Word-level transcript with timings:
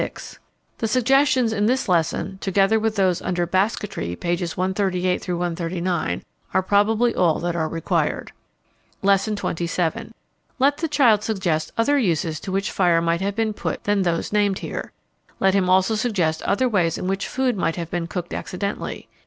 _The 0.79 0.87
suggestions 0.87 1.53
in 1.53 1.67
this 1.67 1.87
lesson, 1.87 2.39
together 2.39 2.79
with 2.79 2.95
those 2.95 3.21
under 3.21 3.45
Basketry, 3.45 4.15
pp. 4.15 4.57
138 4.57 5.29
139, 5.29 6.23
are 6.55 6.63
probably 6.63 7.13
all 7.13 7.37
that 7.37 7.55
are 7.55 7.69
required. 7.69 8.31
Lesson 9.03 9.35
XXVII. 9.37 10.09
Let 10.57 10.77
the 10.77 10.87
child 10.87 11.23
suggest 11.23 11.71
other 11.77 11.99
uses 11.99 12.39
to 12.39 12.51
which 12.51 12.71
fire 12.71 12.99
might 12.99 13.21
have 13.21 13.35
been 13.35 13.53
put 13.53 13.83
than 13.83 14.01
those 14.01 14.33
named 14.33 14.57
here. 14.57 14.91
Let 15.39 15.53
him 15.53 15.69
also 15.69 15.93
suggest 15.93 16.41
other 16.41 16.67
ways 16.67 16.97
in 16.97 17.05
which 17.05 17.27
food 17.27 17.55
might 17.55 17.75
have 17.75 17.91
been 17.91 18.07
cooked 18.07 18.33
accidentally. 18.33 19.07